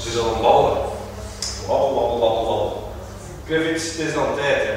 [0.00, 0.78] Ze zullen ballen.
[1.66, 2.92] Wabbel, wabbel, wabbel, wabbel.
[3.46, 4.74] Kevin, het is dan tijd, hè.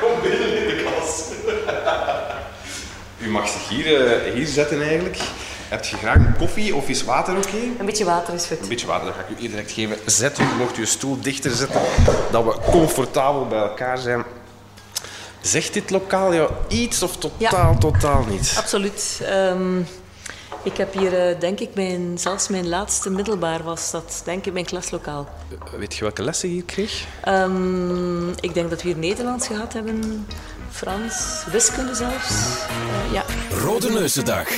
[0.00, 1.22] Kom binnen in de klas.
[3.18, 5.18] U mag zich hier, eh, hier zetten eigenlijk.
[5.68, 7.56] Heb je graag een koffie of is water oké?
[7.78, 8.60] Een beetje water is goed.
[8.60, 9.96] Een beetje water, dat ga ik u direct geven.
[10.06, 11.80] Zet u, mocht u uw stoel dichter zetten,
[12.30, 14.24] dat we comfortabel bij elkaar zijn.
[15.40, 18.54] Zegt dit lokaal jou iets of totaal, totaal niet?
[18.58, 19.20] Absoluut.
[19.24, 19.82] Ehm,
[20.62, 24.52] ik heb hier, eh, denk ik, mijn, zelfs mijn laatste middelbaar was dat, denk ik,
[24.52, 25.28] mijn klaslokaal.
[25.78, 27.06] Weet je welke lessen je hier kreeg?
[27.24, 30.26] Ehm, ik denk dat we hier Nederlands gehad hebben,
[30.70, 32.28] Frans, wiskunde zelfs.
[32.28, 33.24] Eh, ja.
[33.64, 34.48] Rode Neuzendag.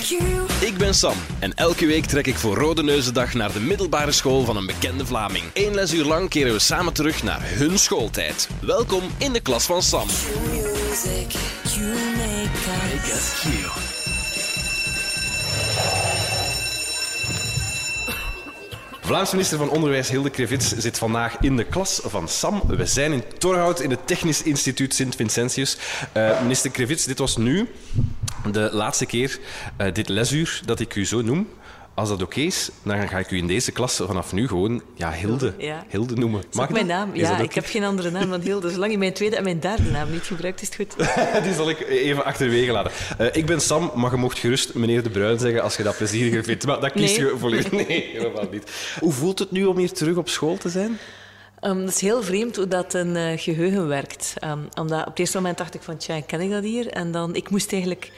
[0.61, 4.45] Ik ben Sam en elke week trek ik voor Rode Neuzendag naar de middelbare school
[4.45, 5.45] van een bekende Vlaming.
[5.55, 8.49] Eén lesuur lang keren we samen terug naar hun schooltijd.
[8.61, 10.07] Welkom in de klas van Sam.
[10.07, 11.33] music
[11.75, 12.53] you make
[13.13, 14.02] us.
[19.05, 22.63] Vlaams minister van Onderwijs Hilde Krevits zit vandaag in de klas van Sam.
[22.67, 25.77] We zijn in Torhout in het Technisch Instituut Sint-Vincentius.
[26.13, 27.69] Eh, minister Krevits, dit was nu
[28.53, 29.39] de laatste keer
[29.77, 31.49] eh, dit lesuur dat ik u zo noem.
[31.95, 35.11] Als dat oké is, dan ga ik u in deze klas vanaf nu gewoon ja,
[35.13, 35.85] Hilde, Ja.
[35.89, 36.41] Hilde noemen.
[36.41, 37.11] Dat is ook mijn naam.
[37.13, 38.71] Is Ja, dat ik heb geen andere naam dan Hilde.
[38.71, 40.97] Zolang je mijn tweede en mijn derde naam niet gebruikt, is het goed.
[41.45, 42.91] Die zal ik even achterwege laten.
[43.19, 45.97] Eh, ik ben Sam, maar je mocht gerust meneer De Bruin zeggen als je dat
[45.97, 46.67] plezieriger vindt.
[46.73, 47.27] Maar dat kies Nee.
[47.27, 47.71] je volledig.
[47.89, 48.71] Nee, helemaal niet.
[49.01, 50.99] Hoe voelt het nu om hier terug op school te zijn?
[51.61, 54.35] Ehm, het is heel vreemd hoe dat een eh, geheugen werkt.
[54.39, 56.87] Ehm, omdat op het eerste moment dacht ik van, tja, ken ik dat hier?
[56.87, 58.11] En dan, ik moest eigenlijk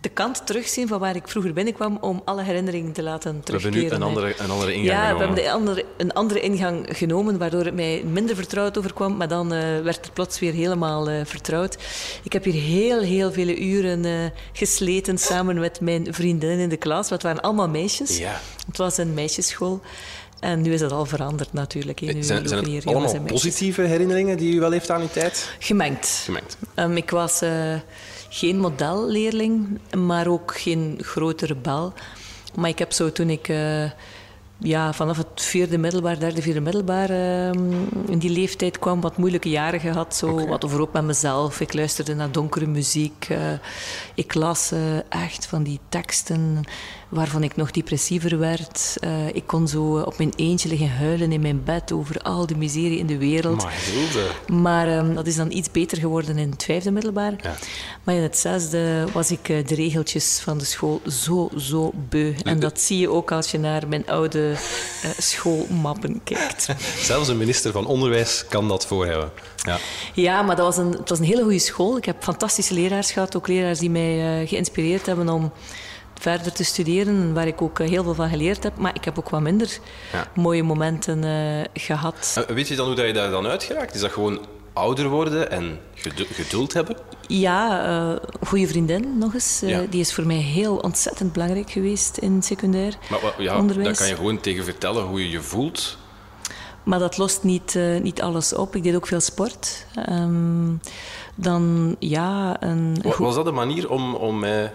[0.00, 3.80] de kant terugzien van waar ik vroeger binnenkwam om alle herinneringen te laten We terugkeren.
[3.80, 5.26] hebben nu een andere, een andere ingang Ja, we genomen.
[5.26, 9.16] hebben de andere, een andere ingang genomen, waardoor het mij minder vertrouwd overkwam.
[9.16, 11.78] Maar dan eh, werd het plots weer helemaal eh, vertrouwd.
[12.22, 14.12] Ik heb hier heel, heel vele uren eh,
[14.52, 17.10] gesleten samen met mijn vriendinnen in de klas.
[17.10, 18.18] Het waren allemaal meisjes.
[18.18, 18.40] Ja.
[18.66, 19.80] Het was een meisjesschool.
[20.40, 22.00] En nu is dat al veranderd natuurlijk.
[22.00, 25.54] Nu Zijn, zijn het allemaal positieve herinneringen die u wel heeft aan die tijd?
[25.58, 26.06] Gemengd.
[26.24, 26.56] Gemengd.
[26.74, 27.40] Ehm, ik was
[28.30, 31.92] geen modelleerling, maar ook geen grote rebel.
[32.54, 33.90] Maar ik heb zo toen ik eh,
[34.58, 37.72] ja, vanaf het vierde middelbaar, derde, vierde middelbaar ehm,
[38.06, 40.16] in die leeftijd kwam, wat moeilijke jaren gehad.
[40.16, 41.60] Zo, Wat overhoop met mezelf.
[41.60, 43.26] Ik luisterde naar donkere muziek.
[43.28, 43.38] eh,
[44.14, 46.60] ik las eh, echt van die teksten
[47.10, 48.96] waarvan ik nog depressiever werd.
[49.00, 52.56] Eh, ik kon zo op mijn eentje liggen huilen in mijn bed over al de
[52.56, 53.66] miserie in de wereld.
[54.46, 57.34] Maar ehm, dat is dan iets beter geworden in het vijfde middelbaar.
[57.42, 57.54] Ja.
[58.04, 62.34] Maar in het zesde was ik eh, de regeltjes van de school zo, zo beu.
[62.44, 64.50] En dat zie je ook als je naar mijn oude
[65.02, 66.68] eh, schoolmappen kijkt.
[67.10, 69.30] Zelfs een minister van Onderwijs kan dat voorhebben.
[69.56, 69.78] Ja.
[70.14, 71.96] Ja, maar dat was een, het was een hele goede school.
[71.96, 73.36] Ik heb fantastische leraars gehad.
[73.36, 75.52] Ook leraars die mij eh, geïnspireerd hebben om
[76.20, 77.34] verder te studeren.
[77.34, 78.76] Waar ik ook eh, heel veel van geleerd heb.
[78.76, 79.78] Maar ik heb ook wat minder
[80.12, 80.26] Ja.
[80.34, 82.44] mooie momenten eh, gehad.
[82.48, 83.94] Eh, Weet je dan hoe dat je daar dan uitgeraakt?
[83.94, 84.40] Is dat gewoon
[84.72, 86.96] ouder worden en gedu- geduld hebben?
[87.26, 89.60] Ja, eh goede vriendin nog eens.
[89.66, 89.82] Ja.
[89.90, 93.86] Die is voor mij heel ontzettend belangrijk geweest in secundair Maar ja, onderwijs.
[93.86, 95.98] daar kan je gewoon tegen vertellen hoe je je voelt.
[96.82, 98.76] Maar dat lost niet, niet alles op.
[98.76, 99.86] Ik deed ook veel sport.
[99.94, 100.72] Ehm,
[101.34, 104.72] dan ja, een Was dat een manier om, om met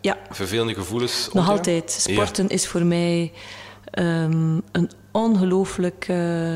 [0.00, 1.90] ja, vervelende gevoelens nog altijd.
[1.90, 3.32] Sporten is voor mij
[3.90, 6.04] ehm, een ongelooflijk...
[6.08, 6.54] eh,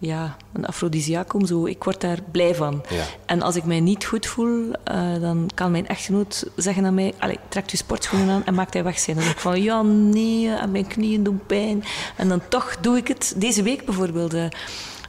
[0.00, 1.46] ja, een afrodisiacum.
[1.46, 1.66] Zo.
[1.66, 2.82] Ik word daar blij van.
[2.88, 3.04] Ja.
[3.26, 7.14] En als ik mij niet goed voel, eh, dan kan mijn echtgenoot zeggen aan mij...
[7.18, 9.16] Allee, trek je sportschoenen aan en maak hij weg zijn.
[9.16, 11.84] Dan zeg ik van, ja, nee, en mijn knieën doen pijn.
[12.16, 13.34] En dan toch doe ik het.
[13.36, 14.34] Deze week bijvoorbeeld...
[14.34, 14.44] eh,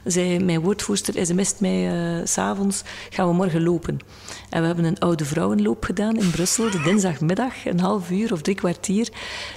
[0.04, 3.98] zei mijn woordvoerster, sms't mij eh, s s'avonds, gaan we morgen lopen.
[4.50, 8.42] En we hebben een oude vrouwenloop gedaan in Brussel, de dinsdagmiddag, een half uur of
[8.42, 9.08] drie kwartier.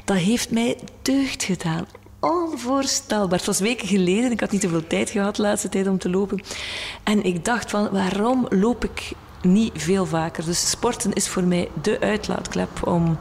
[0.06, 1.88] Dat heeft mij deugd gedaan.
[2.20, 3.38] Onvoorstelbaar.
[3.38, 6.10] Het was weken geleden, ik had niet zoveel tijd gehad de laatste tijd om te
[6.10, 6.42] lopen.
[7.04, 9.12] En ik dacht van, waarom loop ik
[9.42, 10.46] niet veel vaker?
[10.46, 13.18] Dus sporten is voor mij de uitlaatklep om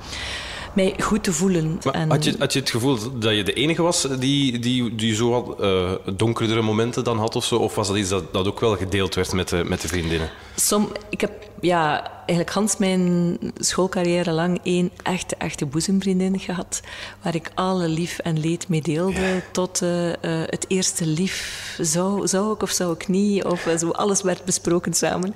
[0.75, 1.78] mij goed te voelen.
[1.93, 5.15] En had, je, had je het gevoel dat je de enige was die, die, die
[5.15, 7.57] zo wat eh, donkerdere momenten dan had of zo?
[7.57, 10.30] Of was dat iets dat, dat ook wel gedeeld werd met de, met de vriendinnen?
[10.57, 16.80] Som, ik heb ja, eigenlijk Hans mijn schoolcarrière lang één echte, echte boezemvriendin gehad.
[17.22, 19.42] Waar ik alle lief en leed mee deelde.
[19.53, 21.76] Tot eh, eh, het eerste lief.
[21.80, 23.44] Zou, zou ik of zou ik niet?
[23.44, 25.34] Of eh, zo, alles werd besproken samen.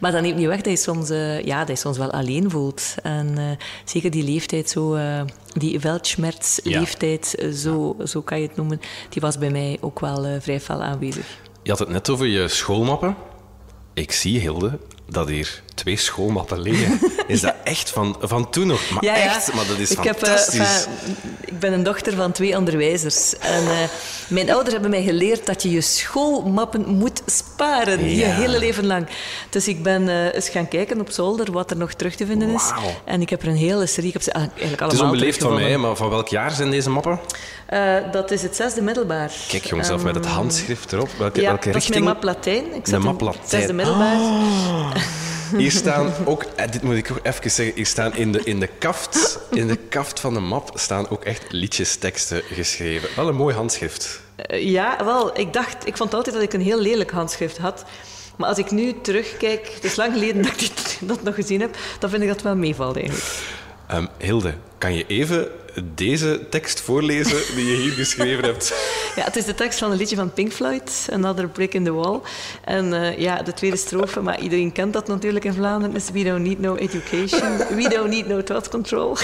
[0.00, 1.08] Maar dat neemt niet weg dat je soms,
[1.44, 2.94] ja, dat je soms wel alleen voelt.
[3.02, 4.98] En zeker die leeftijd, zo,
[5.54, 8.80] die Weltschmerz-leeftijd, zo, zo kan je het noemen.
[9.08, 11.26] Die was bij mij ook wel eh, vrij fel aanwezig.
[11.62, 13.16] Je had het net over je schoolmappen.
[13.94, 14.78] Ik zie, Hilde,
[15.08, 17.00] dat hier twee schoolmappen liggen.
[17.26, 18.90] Is dat echt van, van toen nog?
[18.90, 19.22] Maar Ja, ja.
[19.22, 20.58] echt, maar dat is ik heb, eh, fantastisch.
[20.58, 23.38] enfin, ik ben een dochter van twee onderwijzers.
[23.38, 23.78] En eh,
[24.28, 28.16] mijn ouders hebben mij geleerd dat je je schoolmappen moet sparen.
[28.16, 29.06] Je hele leven lang.
[29.50, 32.48] Dus ik ben eh, eens gaan kijken op zolder wat er nog terug te vinden
[32.50, 32.70] is.
[33.04, 34.06] En ik heb er een hele serie...
[34.08, 36.70] Ik heb ze eigenlijk allemaal het is onbeleefd van mij, maar van welk jaar zijn
[36.70, 37.20] deze mappen?
[38.12, 39.32] Dat is het zesde middelbaar.
[39.48, 41.08] Kijk jongens, zelf met het Ehm, handschrift erop.
[41.18, 42.04] Welke, welke dat is richting?
[42.04, 42.74] mijn map Latijn.
[42.74, 43.42] Ik zat map Latijn.
[43.46, 44.18] zesde middelbaar.
[45.56, 48.60] Hier staan ook, eh, dit moet ik ook even zeggen, hier staan in de, in
[48.60, 53.08] de kaft, in de kaft van de map staan ook echt liedjesteksten geschreven.
[53.16, 54.20] Wel een mooi handschrift.
[54.36, 55.38] Eh, ja, wel.
[55.38, 55.86] Ik dacht...
[55.86, 57.84] Ik vond altijd dat ik een heel lelijk handschrift had.
[58.36, 59.70] Maar als ik nu terugkijk...
[59.74, 61.76] Het is lang geleden dat ik dit, dat nog gezien heb.
[61.98, 63.26] Dan vind ik dat wel meevalt eigenlijk.
[63.86, 65.48] Ehm, Hilde, kan je even
[65.94, 68.72] deze tekst voorlezen die je hier geschreven hebt?
[69.16, 71.92] Ja, het is de tekst van een liedje van Pink Floyd, Another Brick in the
[71.92, 72.20] Wall.
[72.64, 76.22] En eh, ja, de tweede strofe, maar iedereen kent dat natuurlijk in Vlaanderen, is We
[76.22, 79.16] don't need no education, we don't need no thought control.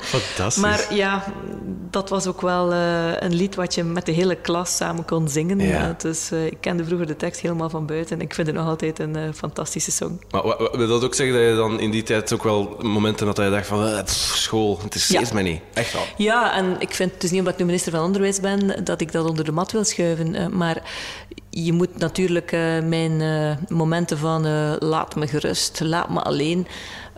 [0.00, 0.62] Fantastisch.
[0.62, 1.24] maar ja,
[1.90, 5.28] dat was ook wel eh, een lied wat je met de hele klas samen kon
[5.28, 5.60] zingen.
[5.60, 5.88] Ja.
[5.88, 8.66] Eh, dus ik kende vroeger de tekst helemaal van buiten en ik vind het nog
[8.66, 10.20] altijd een fantastische song.
[10.30, 13.36] Maar wil dat ook zeggen dat je dan in die tijd ook wel momenten had
[13.36, 14.36] dat je dacht van pff,
[14.74, 15.22] school, het is Ja.
[15.32, 15.60] mij niet.
[15.74, 16.02] Echt wel.
[16.16, 19.00] Ja, en ik vind het is niet omdat ik nu minister van Onderwijs ben dat
[19.00, 20.34] ik dat onder de mat wil schuiven.
[20.34, 20.82] eh, maar
[21.50, 24.46] je moet natuurlijk eh, mijn eh, momenten van
[24.78, 26.66] laat me gerust, laat me alleen.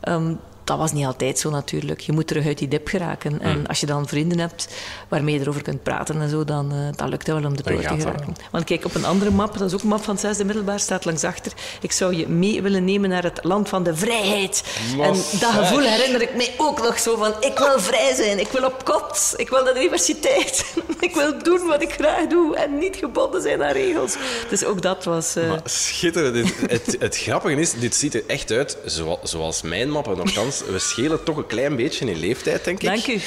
[0.00, 0.34] ehm,
[0.68, 2.00] dat was niet altijd zo natuurlijk.
[2.00, 3.40] Je moet terug uit die dip geraken.
[3.40, 4.68] En als je dan vrienden hebt
[5.08, 7.62] waarmee je erover kunt praten en zo, dan, eh, dan lukt het wel om er
[7.62, 8.34] Dan door te geraken.
[8.50, 10.80] Want kijk, op een andere map, dat is ook een map van het zesde middelbaar,
[10.80, 11.52] staat langs achter.
[11.80, 14.62] Ik zou je mee willen nemen naar het land van de vrijheid.
[15.00, 18.48] En dat gevoel herinner ik mij ook nog zo van, ik wil vrij zijn, ik
[18.48, 20.74] wil op kot, ik wil naar de universiteit.
[21.00, 24.16] ik wil doen wat ik graag doe en niet gebonden zijn aan regels.
[24.48, 25.36] Dus ook dat was...
[25.36, 26.34] eh, Maar schitterend.
[26.34, 30.16] Dit- Het, het grappige is, dit ziet er echt uit zoals, zoals mijn mappen.
[30.16, 32.88] Nogthans, we schelen toch een klein beetje in leeftijd, denk ik.
[32.88, 33.20] Dank u.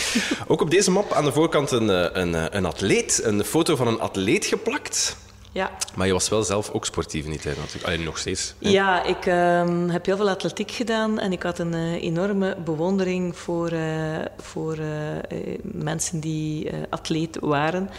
[0.47, 3.75] Ook op deze map aan de voorkant een, eh, een, eh, een atleet, een foto
[3.75, 5.17] van een atleet geplakt.
[5.51, 5.71] ja.
[5.95, 7.85] Maar je was wel zelf ook sportief in die tijd natuurlijk.
[7.85, 8.53] Alleen nog steeds.
[8.57, 13.37] Ja, ik ehm, heb heel veel atletiek gedaan en ik had een eh, enorme bewondering
[13.37, 13.71] voor,
[14.37, 14.77] voor
[15.61, 17.89] mensen die atleet waren.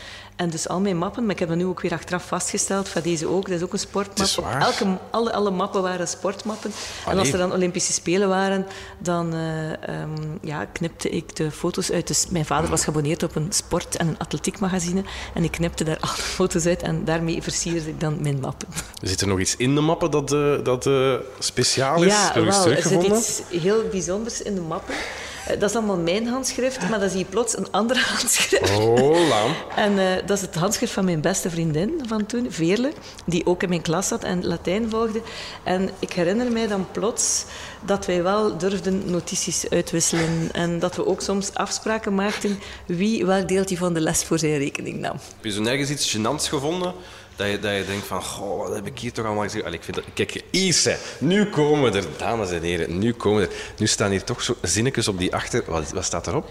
[0.43, 3.03] En dus al mijn mappen, maar ik heb dat nu ook weer achteraf vastgesteld, van
[3.03, 4.29] deze ook, dat is ook een sportmap.
[4.39, 4.47] Op.
[4.61, 6.73] Elke, alle, alle mappen waren sportmappen.
[7.07, 8.67] En als er dan Olympische Spelen waren,
[8.99, 10.11] dan eh, ehm,
[10.41, 12.07] ja, knipte ik de foto's uit.
[12.07, 15.05] Dus mijn vader was geabonneerd op een sport- en een atletiekmagazine
[15.35, 18.69] en ik knipte daar alle foto's uit en daarmee versierde ik dan mijn mappen.
[19.03, 22.13] Zit er nog iets in de mappen dat, eh, dat eh, speciaal is?
[22.13, 22.67] Ja, wel.
[22.67, 24.95] Er zit iets heel bijzonders in de mappen.
[25.47, 28.77] Eh, Dat is allemaal mijn handschrift, maar dan zie je plots een ander handschrift.
[28.79, 29.55] Oh, lam.
[29.77, 32.93] En eh, dat is het handschrift van mijn beste vriendin van toen, Veerle,
[33.27, 35.23] die ook in mijn klas zat en Latijn volgde.
[35.65, 37.45] En ik herinner mij dan plots
[37.85, 43.49] dat wij wel durfden notities uitwisselen en dat we ook soms afspraken maakten wie welk
[43.49, 45.13] deeltje van de les voor zijn rekening nam.
[45.37, 46.95] Heb je zo nergens iets gênants gevonden?
[47.43, 49.65] Dat je, dat je denkt van, goh, wat heb ik hier toch allemaal gezegd?
[49.65, 53.41] Allee, ik vind dat, kijk, Ise, nu komen we er, dames en heren, nu komen
[53.41, 53.55] we er.
[53.79, 55.63] Nu staan hier toch zo zinnetjes op die achter...
[55.67, 56.49] Wat, wat staat erop?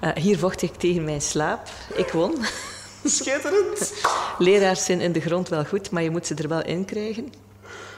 [0.00, 1.68] Eh, hier vocht ik tegen mijn slaap.
[1.94, 2.34] Ik won.
[3.04, 3.92] Schitterend.
[4.38, 7.32] Leraars zijn in de grond wel goed, maar je moet ze er wel in krijgen.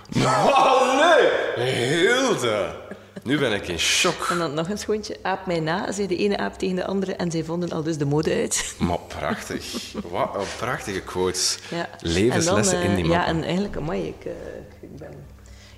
[0.08, 1.74] Nee!
[1.74, 2.74] Hilde!
[3.28, 4.26] Nu ben ik in shock.
[4.30, 5.16] En dan nog een schoontje.
[5.22, 7.14] Aap mij na, zei de ene aap tegen de andere.
[7.14, 8.74] En zij vonden al dus de mode uit.
[8.78, 9.92] Maar prachtig.
[10.10, 11.58] Wat een prachtige quotes.
[11.70, 11.88] Ja.
[12.00, 13.34] Levenslessen in eh, die Ja, mappen.
[13.36, 14.32] en eigenlijk, amai, ik, eh,
[14.80, 15.14] ik ben...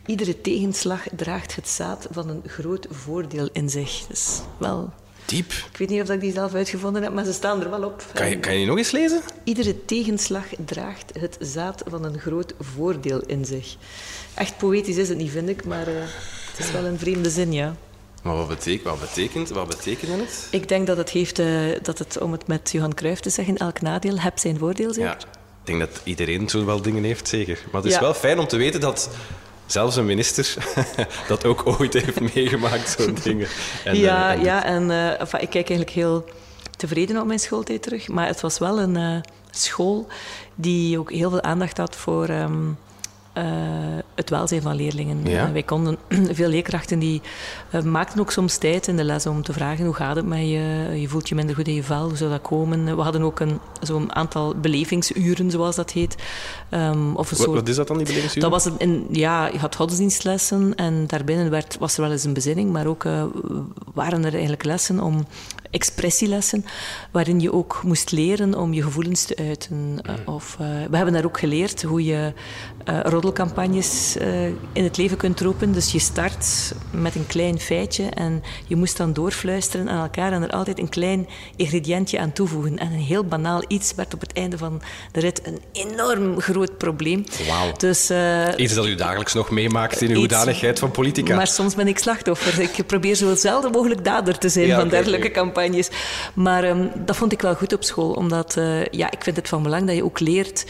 [0.06, 4.06] Iedere tegenslag draagt het zaad van een groot voordeel in zich.
[4.08, 4.92] Dus wel...
[5.24, 5.52] Diep.
[5.52, 8.04] Ik weet niet of ik die zelf uitgevonden heb, maar ze staan er wel op.
[8.12, 9.20] Kan je, kan je die nog eens lezen?
[9.44, 13.76] Iedere tegenslag draagt het zaad van een groot voordeel in zich.
[14.34, 15.94] Echt poëtisch is het niet, vind ik, maar eh,
[16.56, 17.74] het is wel een vreemde zin, ja.
[18.22, 20.48] Maar wat betekent, wat betekent, wat betekent het?
[20.50, 21.46] Ik denk dat het heeft, eh,
[21.82, 25.10] dat het, om het met Johan Cruijff te zeggen, elk nadeel heb zijn voordeel, zeker?
[25.10, 25.26] Ja, ik
[25.66, 27.58] denk dat iedereen zo wel dingen heeft, zeker.
[27.72, 28.00] Maar het is Ja.
[28.00, 29.10] wel fijn om te weten dat
[29.66, 30.56] zelfs een minister
[31.28, 33.48] dat ook ooit heeft meegemaakt, zo'n dingen.
[33.84, 36.24] En, ja, eh, en ja, en eh, enfin, ik kijk eigenlijk heel
[36.76, 38.08] tevreden op mijn schooltijd terug.
[38.08, 40.06] Maar het was wel een school
[40.54, 42.62] die ook heel veel aandacht had voor ehm,
[43.34, 43.44] eh,
[44.14, 45.18] het welzijn van leerlingen.
[45.24, 45.52] Ja.
[45.52, 45.98] Wij konden,
[46.32, 47.22] veel leerkrachten die
[47.70, 50.38] eh, maakten ook soms tijd in de les om te vragen hoe gaat het met
[50.38, 52.96] je, je voelt je minder goed in je vel, hoe zou dat komen?
[52.96, 56.16] We hadden ook een, zo'n aantal belevingsuren, zoals dat heet.
[56.68, 58.42] Ehm, of een Wat, soort wat is dat dan, die belevingsuur?
[58.42, 62.32] dat was in, ja, je had godsdienstlessen en daarbinnen werd, was er wel eens een
[62.32, 63.24] bezinning, maar ook eh,
[63.94, 65.26] waren er eigenlijk lessen om
[65.70, 66.64] expressielessen,
[67.10, 69.98] waarin je ook moest leren om je gevoelens te uiten.
[70.02, 70.56] Eh, of,
[70.90, 72.32] we hebben daar ook geleerd hoe je
[72.84, 75.72] roddelen roddelcampagnes uh, in het leven kunt roepen.
[75.72, 80.42] Dus je start met een klein feitje en je moest dan doorfluisteren aan elkaar en
[80.42, 82.78] er altijd een klein ingrediëntje aan toevoegen.
[82.78, 86.78] En een heel banaal iets werd op het einde van de rit een enorm groot
[86.78, 87.24] probleem.
[87.48, 87.72] Wauw.
[87.76, 91.36] Dus, uh, iets dat u dagelijks nog meemaakt in uw hoedanigheid van politica.
[91.36, 92.60] Maar soms ben ik slachtoffer.
[92.60, 95.88] Ik probeer zo zelden mogelijk dader te zijn van dergelijke campagnes.
[96.34, 99.48] Maar um, dat vond ik wel goed op school, omdat uh, ja, ik vind het
[99.48, 100.66] van belang dat je ook leert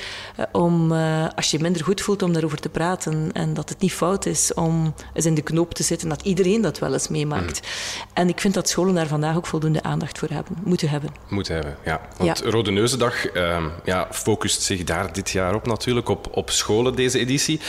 [0.53, 0.93] om,
[1.37, 3.33] als je minder goed voelt, om daarover te praten.
[3.33, 6.61] En dat het niet fout is om eens in de knoop te zitten, dat iedereen
[6.61, 7.61] dat wel eens meemaakt.
[7.63, 7.69] Mm.
[8.13, 11.11] En ik vind dat scholen daar vandaag ook voldoende aandacht voor hebben, moeten hebben.
[11.29, 12.01] Moeten hebben, ja.
[12.17, 12.51] Want ja.
[12.51, 17.19] Rode Neuzendag ehm, ja, focust zich daar dit jaar op natuurlijk, op, op scholen, deze
[17.19, 17.61] editie.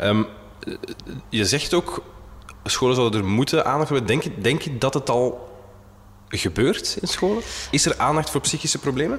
[0.00, 0.26] Um,
[1.28, 2.02] je zegt ook,
[2.64, 4.06] scholen zouden er moeten aandacht hebben.
[4.06, 5.48] Denk, denk je dat het al
[6.28, 7.42] gebeurt in scholen?
[7.70, 9.18] Is er aandacht voor psychische problemen?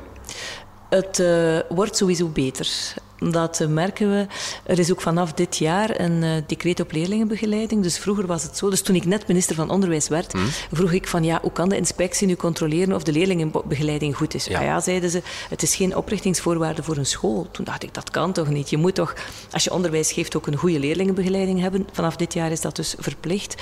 [0.90, 2.94] Het uh, wordt sowieso beter.
[3.30, 4.28] Dat uh, merken we.
[4.64, 7.84] Er is ook vanaf dit jaar een uh, decreet op leerlingenbegeleiding.
[7.84, 8.70] Dus vroeger was het zo.
[8.70, 10.48] Dus toen ik net minister van Onderwijs werd, hmm.
[10.72, 14.46] vroeg ik van ja, hoe kan de inspectie nu controleren of de leerlingenbegeleiding goed is?
[14.46, 14.60] Ja.
[14.60, 17.48] Ah ja, zeiden ze, het is geen oprichtingsvoorwaarde voor een school.
[17.52, 18.70] Toen dacht ik, dat kan toch niet?
[18.70, 19.14] Je moet toch,
[19.52, 21.88] als je onderwijs geeft, ook een goede leerlingenbegeleiding hebben.
[21.92, 23.56] Vanaf dit jaar is dat dus verplicht.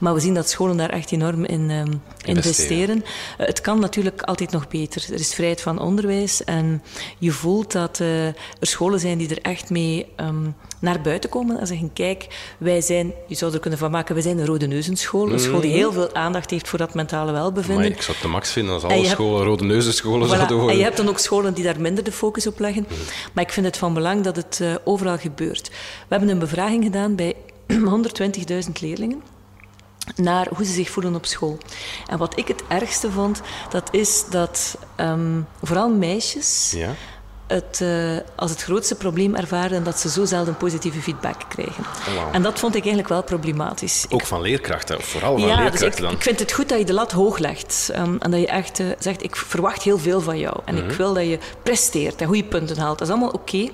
[0.00, 2.96] Maar we zien dat scholen daar echt enorm in um, investeren.
[2.96, 5.04] Uh, het kan natuurlijk altijd nog beter.
[5.12, 6.82] Er is vrijheid van onderwijs en
[7.18, 11.66] je voelt dat er scholen zijn die er echt mee um, naar buiten komen en
[11.66, 12.26] zeggen: Kijk,
[12.58, 15.32] wij zijn, je zou er kunnen van maken, wij zijn een Rode Neuzenschool.
[15.32, 17.84] Een school die heel veel aandacht heeft voor dat mentale welbevinden.
[17.84, 20.56] Maar ik zou het de max vinden als alle scholen hebt, Rode Neuzenscholen voilà, zouden
[20.56, 20.72] worden.
[20.72, 22.86] En je hebt dan ook scholen die daar minder de focus op leggen.
[22.88, 22.96] Mm.
[23.32, 25.68] Maar ik vind het van belang dat het uh, overal gebeurt.
[25.68, 25.76] We
[26.08, 27.34] hebben een bevraging gedaan bij
[28.66, 29.22] 120.000 leerlingen
[30.16, 31.58] naar hoe ze zich voelen op school.
[32.06, 33.40] En wat ik het ergste vond,
[33.70, 36.94] dat is dat um, vooral meisjes ja
[37.50, 41.84] het uh, als het grootste probleem ervaren dat ze zo zelden positieve feedback krijgen.
[42.08, 42.34] Oh, wow.
[42.34, 44.06] En dat vond ik eigenlijk wel problematisch.
[44.08, 46.12] Ook van leerkrachten, of vooral van ja, leerkrachten dus ik, dan?
[46.12, 47.90] ik vind het goed dat je de lat hoog legt.
[47.96, 50.56] Um, en dat je echt uh, zegt, ik verwacht heel veel van jou.
[50.64, 50.90] En mm -hmm.
[50.90, 51.02] ik mhm.
[51.02, 52.98] wil dat je presteert en goede punten haalt.
[52.98, 53.56] Dat is allemaal oké.
[53.56, 53.72] Okay.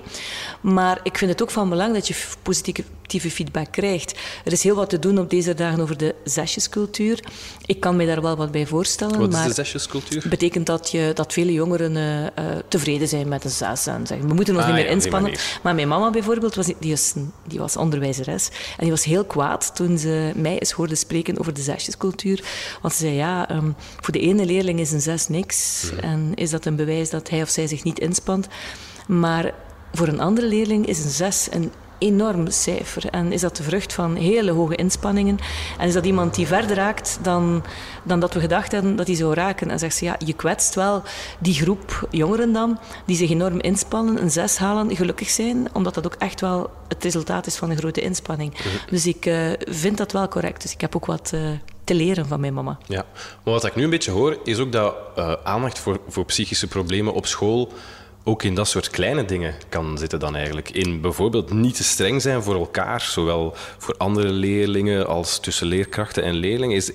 [0.66, 4.18] Maar ik vind het ook van belang dat je positieve feedback krijgt.
[4.44, 7.20] Er is heel wat te doen op deze dagen over de zesjescultuur.
[7.66, 9.18] Ik kan me daar wel wat bij voorstellen.
[9.18, 10.24] Wat maar is de zesjescultuur?
[10.28, 12.28] betekent dat, je, dat vele jongeren uh, uh,
[12.68, 13.86] tevreden zijn met een zes.
[13.86, 15.32] En zeggen, we moeten ons ah, niet meer ja, inspannen.
[15.62, 17.14] Maar mijn mama bijvoorbeeld, was, die, was,
[17.46, 18.48] die was onderwijzeres.
[18.48, 22.44] En die was heel kwaad toen ze mij eens hoorde spreken over de zesjescultuur.
[22.82, 25.90] Want ze zei, ja, um, voor de ene leerling is een zes niks.
[25.92, 25.98] Mm.
[25.98, 28.46] En is dat een bewijs dat hij of zij zich niet inspant.
[29.06, 29.54] Maar
[29.92, 33.08] voor een andere leerling is een zes een enorm cijfer.
[33.10, 35.38] En is dat de vrucht van hele hoge inspanningen?
[35.78, 37.64] En is dat iemand die verder raakt dan,
[38.02, 39.70] dan dat we gedacht hadden dat hij zou raken?
[39.70, 41.02] En zegt ze, ja, je kwetst wel
[41.38, 46.06] die groep jongeren dan, die zich enorm inspannen, een zes halen, gelukkig zijn, omdat dat
[46.06, 48.62] ook echt wel het resultaat is van een grote inspanning.
[48.62, 48.72] -hmm.
[48.90, 50.62] Dus ik uh, vind dat wel correct.
[50.62, 51.30] Dus ik heb ook wat...
[51.34, 51.50] Uh,
[51.84, 52.78] te leren van mijn mama.
[52.86, 56.24] Ja, maar wat ik nu een beetje hoor, is ook dat uh, aandacht voor, voor
[56.24, 57.72] psychische problemen op school
[58.28, 60.70] ook in dat soort kleine dingen kan zitten dan eigenlijk.
[60.70, 66.22] In bijvoorbeeld niet te streng zijn voor elkaar, zowel voor andere leerlingen als tussen leerkrachten
[66.22, 66.76] en leerlingen.
[66.76, 66.90] Is,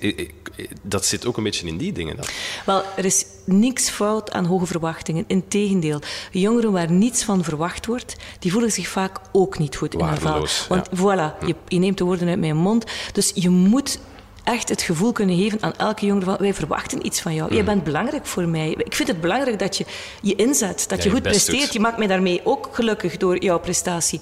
[0.82, 2.24] dat zit ook een beetje in die dingen dan.
[2.66, 5.24] Wel, er is niks fout aan hoge verwachtingen.
[5.26, 10.04] Integendeel, jongeren waar niets van verwacht wordt, die voelen zich vaak ook niet goed in
[10.04, 10.46] hun val.
[10.68, 10.96] Want ja.
[10.96, 12.84] voilà, je, je neemt de woorden uit mijn mond.
[13.12, 13.98] Dus je moet
[14.44, 17.48] echt het gevoel kunnen geven aan elke jongere van wij verwachten iets van jou.
[17.48, 17.56] Mm.
[17.56, 18.70] Jij bent belangrijk voor mij.
[18.70, 19.84] Ik vind het belangrijk dat je
[20.22, 21.60] je inzet, dat ja, je goed presteert.
[21.60, 21.72] Doet.
[21.72, 24.20] Je maakt mij daarmee ook gelukkig door jouw prestatie.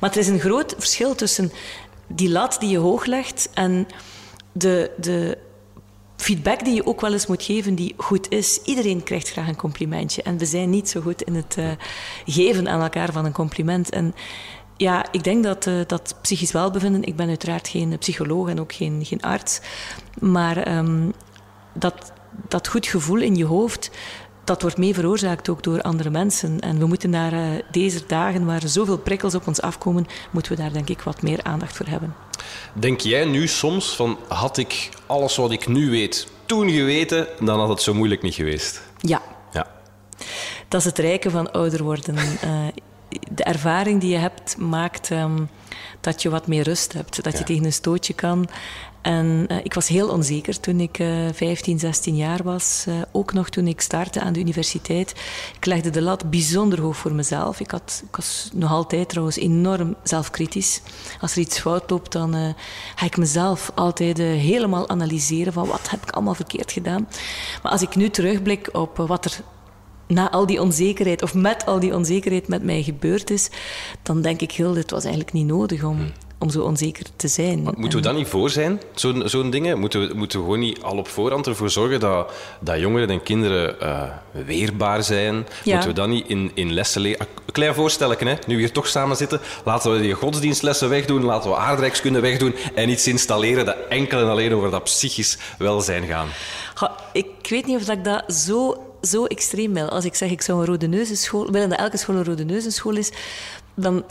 [0.00, 1.52] Maar er is een groot verschil tussen
[2.06, 3.86] die lat die je hoog legt en
[4.52, 5.38] de, de
[6.16, 8.62] feedback die je ook wel eens moet geven die goed is.
[8.64, 11.70] Iedereen krijgt graag een complimentje en we zijn niet zo goed in het uh,
[12.26, 13.90] geven aan elkaar van een compliment.
[13.90, 14.14] En
[14.84, 17.02] ja, ik denk dat, uh, dat psychisch welbevinden...
[17.02, 19.60] Ik ben uiteraard geen psycholoog en ook geen, geen arts.
[20.20, 21.12] Maar um,
[21.72, 22.12] dat,
[22.48, 23.90] dat goed gevoel in je hoofd...
[24.44, 26.60] Dat wordt mee veroorzaakt ook door andere mensen.
[26.60, 30.62] En we moeten naar uh, deze dagen, waar zoveel prikkels op ons afkomen, moeten we
[30.62, 32.14] daar denk ik wat meer aandacht voor hebben.
[32.72, 37.58] Denk jij nu soms van, had ik alles wat ik nu weet toen geweten, dan
[37.58, 38.82] had het zo moeilijk niet geweest?
[38.98, 39.22] Ja.
[39.52, 39.66] ja.
[40.68, 42.14] Dat is het rijke van ouder worden.
[42.14, 42.66] Uh,
[43.30, 45.48] de ervaring die je hebt maakt um,
[46.00, 47.22] dat je wat meer rust hebt.
[47.22, 47.38] Dat ja.
[47.38, 48.48] je tegen een stootje kan.
[49.02, 52.84] En uh, ik was heel onzeker toen ik uh, 15, 16 jaar was.
[52.88, 55.14] Uh, ook nog toen ik startte aan de universiteit.
[55.56, 57.60] Ik legde de lat bijzonder hoog voor mezelf.
[57.60, 60.80] Ik, had, ik was nog altijd trouwens enorm zelfkritisch.
[61.20, 62.54] Als er iets fout loopt, dan
[62.94, 67.08] ga ik mezelf altijd helemaal analyseren van wat heb ik allemaal verkeerd gedaan.
[67.62, 69.40] Maar als ik nu terugblik op wat er
[70.14, 73.50] na al die onzekerheid, of met al die onzekerheid met mij gebeurd is,
[74.02, 76.12] dan denk ik heel, het was eigenlijk niet nodig om, Hmm.
[76.38, 77.62] om zo onzeker te zijn.
[77.62, 79.78] Maar moeten we daar niet voor zijn, zo'n zo'n dingen?
[79.78, 83.22] Moeten we, moeten we gewoon niet al op voorhand ervoor zorgen dat, dat jongeren en
[83.22, 84.02] kinderen eh,
[84.46, 85.46] weerbaar zijn?
[85.64, 85.72] Ja.
[85.72, 87.26] Moeten we dat niet in, in lessen leren?
[87.46, 88.34] Een klein voorstelletje, hè?
[88.46, 89.40] nu we hier toch samen zitten.
[89.64, 94.28] Laten we die godsdienstlessen wegdoen, laten we aardrijkskunde wegdoen en iets installeren dat enkel en
[94.28, 96.28] alleen over dat psychisch welzijn gaan.
[96.74, 99.88] Ha, ik weet niet of ik dat zo, zo extreem wil.
[99.88, 102.96] Als ik zeg ik zou een rode neuzenschool willen dat elke school een rode neuzenschool
[102.96, 103.10] is,
[103.74, 104.04] dan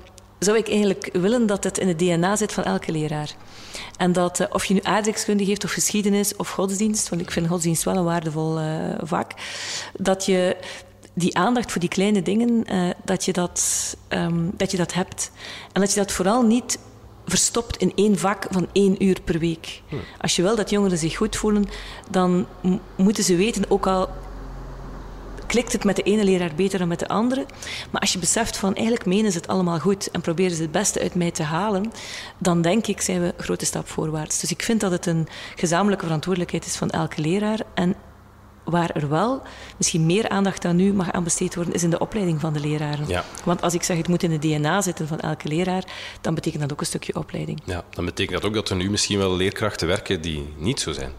[0.43, 3.35] zou ik eigenlijk willen dat het in het DNA zit van elke leraar.
[3.97, 7.47] En dat eh, of je nu aardrijkskunde geeft of geschiedenis of godsdienst, want ik vind
[7.47, 8.65] godsdienst wel een waardevol eh,
[8.97, 9.31] vak,
[9.97, 10.57] dat je
[11.13, 13.61] die aandacht voor die kleine dingen, eh, dat, je dat,
[14.07, 15.31] ehm, dat je dat hebt.
[15.71, 16.79] En dat je dat vooral niet
[17.25, 19.81] verstopt in één vak van één uur per week.
[20.21, 21.65] Als je wil dat jongeren zich goed voelen,
[22.09, 22.45] dan
[22.95, 24.09] moeten ze weten, ook al
[25.45, 27.45] klikt het met de ene leraar beter dan met de andere.
[27.91, 30.71] Maar als je beseft van eigenlijk menen ze het allemaal goed en proberen ze het
[30.71, 31.91] beste uit mij te halen,
[32.37, 34.39] dan denk ik zijn we een grote stap voorwaarts.
[34.39, 37.59] Dus ik vind dat het een gezamenlijke verantwoordelijkheid is van elke leraar.
[37.73, 37.95] En
[38.63, 39.41] waar er wel
[39.77, 42.59] misschien meer aandacht dan nu mag aan besteed worden, is in de opleiding van de
[42.59, 43.07] leraren.
[43.07, 43.25] Ja.
[43.43, 45.83] Want als ik zeg het moet in het DNA zitten van elke leraar,
[46.21, 47.61] dan betekent dat ook een stukje opleiding.
[47.65, 50.91] Ja, dan betekent dat ook dat er nu misschien wel leerkrachten werken die niet zo
[50.91, 51.11] zijn.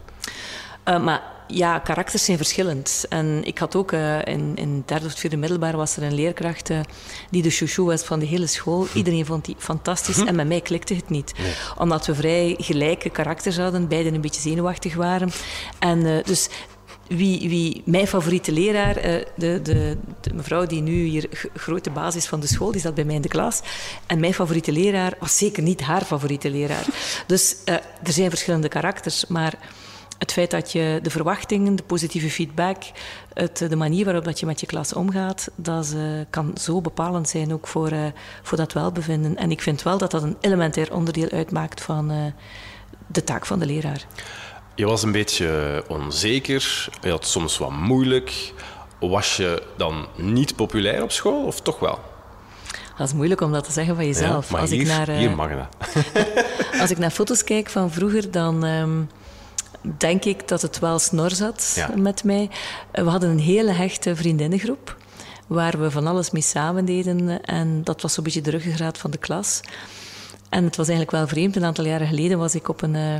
[0.89, 3.05] Uh, maar ja, karakters zijn verschillend.
[3.09, 6.69] En ik had ook uh, in, in derde of vierde middelbaar was er een leerkracht
[6.69, 6.79] uh,
[7.29, 8.87] die de chouchou was van de hele school.
[8.93, 11.33] Iedereen vond die fantastisch en met mij klikte het niet.
[11.37, 11.53] Nee.
[11.77, 15.31] Omdat we vrij gelijke karakters hadden, beiden een beetje zenuwachtig waren.
[15.79, 16.49] En uh, dus
[17.07, 19.61] wie, wie mijn favoriete leraar, de, de,
[20.21, 23.15] de, mevrouw die nu hier grote baas is van de school, die zat bij mij
[23.15, 23.61] in de klas.
[24.05, 26.85] En mijn favoriete leraar was zeker niet haar favoriete leraar.
[27.27, 29.53] Dus er zijn verschillende karakters, maar
[30.17, 32.83] het feit dat je de verwachtingen, de positieve feedback,
[33.33, 37.29] het, de manier waarop dat je met je klas omgaat, dat uh, kan zo bepalend
[37.29, 38.05] zijn ook voor, uh,
[38.41, 39.37] voor dat welbevinden.
[39.37, 42.17] En ik vind wel dat dat een elementair onderdeel uitmaakt van uh,
[43.07, 44.05] de taak van de leraar.
[44.75, 48.53] Je was een beetje onzeker, je had soms wat moeilijk.
[48.99, 51.99] Was je dan niet populair op school of toch wel?
[52.97, 54.45] Dat is moeilijk om dat te zeggen van jezelf.
[54.45, 56.03] Ja, maar als hier, ik naar, hier mag dat.
[56.81, 59.09] als ik naar foto's kijk van vroeger, dan um,
[59.97, 61.89] denk ik dat het wel snor zat Ja.
[61.95, 62.49] met mij.
[62.91, 64.97] We hadden een hele hechte vriendinnengroep
[65.47, 67.43] waar we van alles mee samen deden.
[67.43, 69.61] En dat was zo'n beetje de ruggengraat van de klas.
[70.49, 71.55] En het was eigenlijk wel vreemd.
[71.55, 73.15] Een aantal jaren geleden was ik op een uh,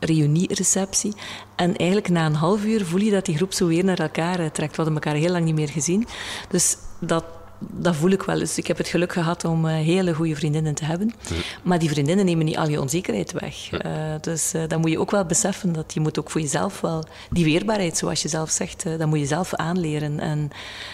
[0.00, 1.14] reuniereceptie.
[1.56, 4.40] En eigenlijk na een half uur voel je dat die groep zo weer naar elkaar
[4.40, 4.76] uh, trekt.
[4.76, 6.06] We hadden elkaar heel lang niet meer gezien.
[6.50, 7.24] Dus dat,
[7.58, 8.38] dat voel ik wel.
[8.38, 11.14] Dus ik heb het geluk gehad om uh, hele goede vriendinnen te hebben.
[11.62, 13.72] Maar die vriendinnen nemen niet al je onzekerheid weg.
[13.72, 13.80] Uh,
[14.20, 17.04] dus uh, dan moet je ook wel beseffen dat je moet ook voor jezelf wel...
[17.30, 20.20] Die weerbaarheid, zoals je zelf zegt, uh, dat moet je zelf aanleren.
[20.20, 20.50] En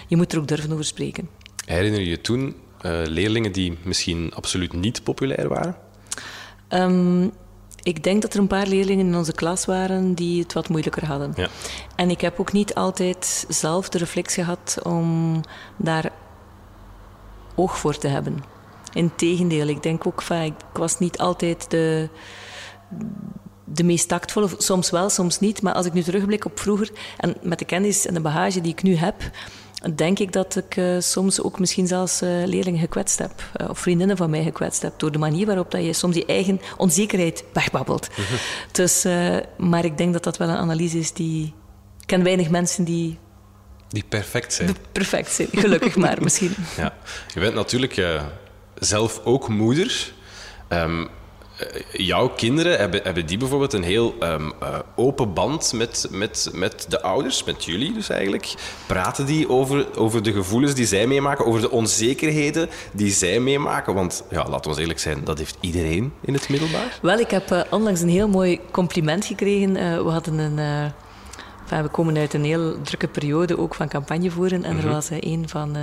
[0.09, 1.29] je moet er ook durven over spreken.
[1.67, 2.55] Herinner je je toen
[3.05, 5.77] leerlingen die misschien absoluut niet populair waren?
[6.69, 7.33] Um,
[7.83, 11.07] ik denk dat er een paar leerlingen in onze klas waren die het wat moeilijker
[11.07, 11.33] hadden.
[11.37, 11.49] Ja.
[11.97, 15.41] En ik heb ook niet altijd zelf de reflex gehad om
[15.77, 16.13] daar
[17.55, 18.45] oog voor te hebben.
[18.93, 22.09] Integendeel, ik denk ook van, ik was niet altijd de,
[23.65, 25.63] de meest tactvolle, soms wel, soms niet.
[25.63, 28.73] Maar als ik nu terugblik op vroeger en met de kennis en de bagage die
[28.73, 29.31] ik nu heb,
[29.95, 33.51] denk ik dat ik uh, soms ook misschien zelfs uh, leerlingen gekwetst heb.
[33.61, 34.93] Uh, of vriendinnen van mij gekwetst heb.
[34.97, 38.09] Door de manier waarop dat je soms je eigen onzekerheid wegbabbelt.
[38.15, 38.25] -hmm.
[38.73, 39.07] dus,
[39.57, 41.55] maar ik denk dat dat wel een analyse is die...
[42.01, 43.19] Ik ken weinig mensen die...
[43.95, 44.77] Die perfect zijn.
[44.93, 46.55] Perfect zijn, gelukkig maar misschien.
[46.77, 46.95] Ja.
[47.35, 48.01] Je bent natuurlijk
[48.79, 50.13] zelf ook moeder.
[50.69, 51.09] Um,
[51.93, 56.87] jouw kinderen, hebben, hebben die bijvoorbeeld een heel um, uh, open band met, met, met
[56.89, 58.55] de ouders, met jullie dus eigenlijk?
[58.87, 63.95] Praten die over, over de gevoelens die zij meemaken, over de onzekerheden die zij meemaken?
[63.95, 66.99] Want ja, laten we eerlijk zijn, dat heeft iedereen in het middelbaar.
[67.03, 69.77] Wel, ik heb uh, onlangs een heel mooi compliment gekregen.
[69.77, 70.93] Uh, we hadden een...
[71.65, 74.65] Enfin, we komen uit een heel drukke periode ook van campagne voeren.
[74.65, 74.89] En mm -hmm.
[74.89, 75.77] er was een van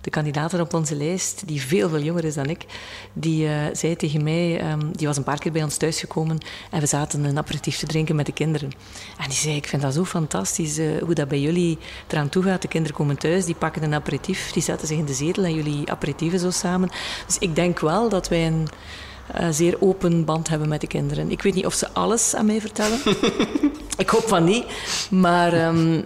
[0.00, 2.64] de kandidaten op onze lijst, die veel, veel jonger is dan ik,
[3.12, 6.38] die uh, zei tegen mij, um, die was een paar keer bij ons thuisgekomen
[6.70, 8.70] en we zaten een aperitief te drinken met de kinderen.
[9.18, 11.78] En die zei, ik vind dat zo fantastisch uh, hoe dat bij jullie
[12.08, 12.62] eraan toe gaat.
[12.62, 15.54] De kinderen komen thuis, die pakken een aperitief, die zetten zich in de zetel en
[15.54, 16.90] jullie aperitieven zo samen.
[17.26, 18.68] Dus ik denk wel dat wij een
[19.50, 21.30] zeer open band hebben met de kinderen.
[21.30, 22.98] Ik weet niet of ze alles aan mij vertellen.
[23.96, 24.64] ik hoop van niet.
[25.10, 26.04] Maar um,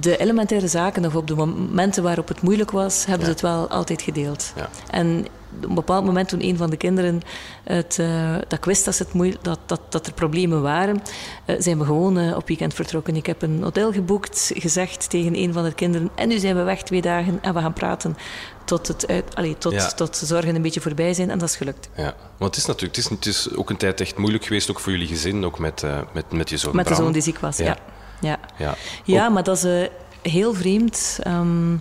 [0.00, 3.68] de elementaire zaken of op de momenten waarop het moeilijk was, hebben ze het wel
[3.68, 4.52] altijd gedeeld.
[4.56, 4.68] Ja.
[4.90, 5.26] En
[5.62, 7.20] op een bepaald moment toen een van de kinderen
[7.64, 11.02] het, uh, dat ik wist dat, het moeil- dat, dat, dat er problemen waren,
[11.46, 13.16] uh, zijn we gewoon uh, op weekend vertrokken.
[13.16, 16.62] Ik heb een hotel geboekt, gezegd tegen een van de kinderen en nu zijn we
[16.62, 18.16] weg twee dagen en we gaan praten
[18.64, 19.86] tot, het uit, allee, tot, Ja.
[19.88, 21.88] tot de zorgen een beetje voorbij zijn en dat is gelukt.
[21.96, 24.70] Ja, want het is natuurlijk het is, het is ook een tijd echt moeilijk geweest,
[24.70, 27.04] ook voor jullie gezin, ook met, eh, met, met je zoon Met de Bram.
[27.04, 27.64] zoon die ziek was, Ja.
[27.64, 27.76] ja.
[28.24, 28.38] Ja.
[28.56, 29.88] Ja, Ja, maar dat is eh,
[30.32, 31.18] heel vreemd.
[31.22, 31.76] ehm,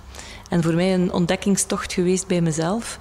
[0.50, 2.98] en voor mij een ontdekkingstocht geweest bij mezelf.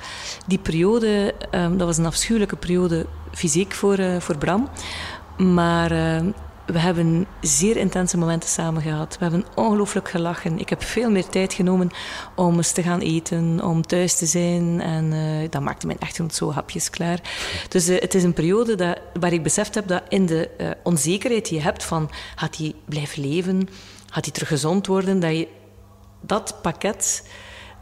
[0.47, 4.69] Die periode, ehm, dat was een afschuwelijke periode fysiek voor, eh, voor Bram.
[5.37, 6.31] Maar ehm,
[6.67, 9.17] we hebben zeer intense momenten samen gehad.
[9.19, 10.59] We hebben ongelooflijk gelachen.
[10.59, 11.91] Ik heb veel meer tijd genomen
[12.35, 14.81] om eens te gaan eten, om thuis te zijn.
[14.81, 17.21] En eh, dat maakte mijn echtgenoot zo hapjes klaar.
[17.69, 20.71] Dus eh, het is een periode dat, waar ik beseft heb dat in de eh,
[20.83, 23.69] onzekerheid die je hebt van gaat hij blijven leven,
[24.11, 25.49] gaat hij terug gezond worden, dat je
[26.21, 27.29] dat pakket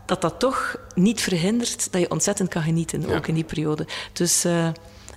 [0.07, 3.17] dat dat toch niet verhindert dat je ontzettend kan genieten, Ja.
[3.17, 3.87] ook in die periode.
[4.13, 4.47] Dus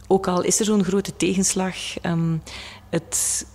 [0.07, 2.37] ook al is er zo'n grote tegenslag, ehm,
[2.89, 3.45] het,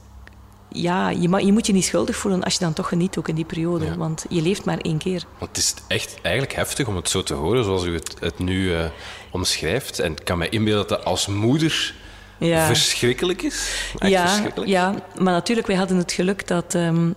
[0.71, 3.35] ja, je, je moet je niet schuldig voelen als je dan toch geniet, ook in
[3.35, 3.85] die periode.
[3.85, 3.97] Ja.
[3.97, 5.23] Want je leeft maar één keer.
[5.39, 8.39] Want het is echt eigenlijk heftig om het zo te horen, zoals u het, het
[8.39, 8.85] nu eh,
[9.31, 9.99] omschrijft.
[9.99, 11.95] En ik kan me inbeelden dat dat als moeder
[12.39, 12.67] Ja.
[12.67, 13.91] verschrikkelijk is.
[13.99, 14.71] Echt ja, verschrikkelijk.
[14.71, 17.11] ja, maar natuurlijk, wij hadden het geluk dat, ehm,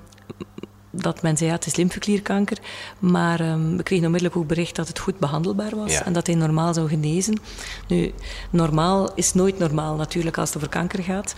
[0.92, 2.58] dat men zei, ja, het is lymfeklierkanker.
[3.00, 6.06] Maar ehm, we kregen onmiddellijk ook bericht dat het goed behandelbaar was Ja.
[6.06, 7.40] en dat hij normaal zou genezen.
[7.88, 8.14] Nu,
[8.50, 11.36] normaal is nooit normaal natuurlijk als het over kanker gaat.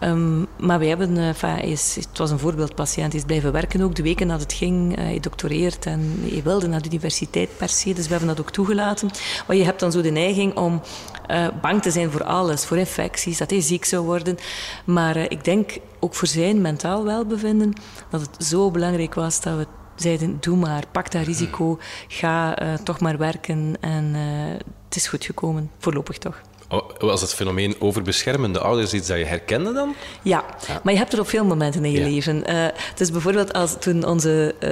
[0.00, 3.82] Ehm, maar wij hebben, eh, enfin, is, het was een voorbeeldpatiënt, hij is blijven werken
[3.82, 4.96] ook de weken dat het ging.
[4.96, 8.40] eh, hij doctoreert en hij wilde naar de universiteit per se, dus we hebben dat
[8.40, 9.10] ook toegelaten.
[9.46, 10.80] Maar je hebt dan zo de neiging om
[11.26, 14.36] eh, bang te zijn voor alles, voor infecties, dat hij ziek zou worden.
[14.84, 17.72] Maar ik denk ook voor zijn mentaal welbevinden
[18.10, 22.74] dat het zo belangrijk was dat we zeiden, doe maar, pak dat risico, ga eh,
[22.74, 24.14] toch maar werken en
[24.84, 26.40] het is goed gekomen, voorlopig toch.
[26.72, 29.94] Oh, Was het fenomeen overbeschermende ouders iets dat je herkende dan?
[30.22, 30.44] Ja,
[30.82, 32.04] maar je hebt het op veel momenten in je Ja.
[32.08, 32.46] leven.
[32.46, 34.70] Eh, dus bijvoorbeeld als toen onze eh,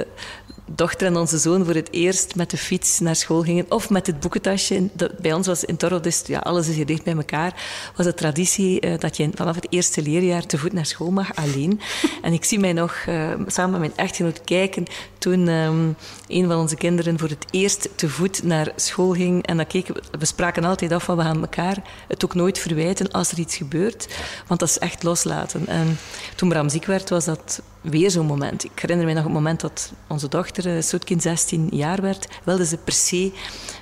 [0.75, 4.07] dochter en onze zoon voor het eerst met de fiets naar school gingen, of met
[4.07, 4.89] het boekentasje.
[5.21, 7.53] Bij ons was in Torro, dus ja, alles is hier dicht bij elkaar,
[7.95, 11.35] was het traditie eh, dat je vanaf het eerste leerjaar te voet naar school mag,
[11.35, 11.79] alleen.
[12.21, 14.85] En ik zie mij nog eh, samen met mijn echtgenoot kijken
[15.17, 15.87] toen ehm,
[16.27, 19.45] een van onze kinderen voor het eerst te voet naar school ging.
[19.45, 21.77] En dan keken we, we spraken altijd af van we gaan elkaar
[22.07, 24.07] het ook nooit verwijten als er iets gebeurt.
[24.47, 25.67] Want dat is echt loslaten.
[25.67, 25.97] En
[26.35, 28.63] toen Bram ziek werd, was dat weer zo'n moment.
[28.63, 32.65] Ik herinner me nog het moment dat onze dochter, eh, Soetkin, 16 jaar werd, wilde
[32.65, 33.31] ze per se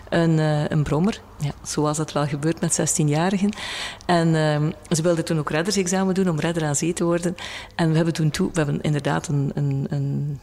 [0.10, 1.22] een, eh, een brommer.
[1.40, 3.50] Ja, zoals dat wel gebeurt met 16-jarigen.
[4.06, 7.36] En ehm, ze wilde toen ook reddersexamen doen om redder aan zee te worden.
[7.76, 10.40] En we hebben toen toe, we hebben inderdaad een, een, een,